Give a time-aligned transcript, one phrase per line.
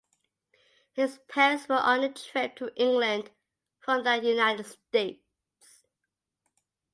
[0.93, 3.29] His parents were on a trip to England
[3.81, 5.85] from the United States.